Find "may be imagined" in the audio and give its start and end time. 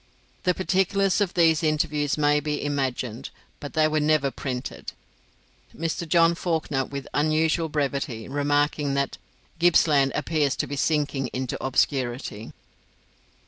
2.17-3.29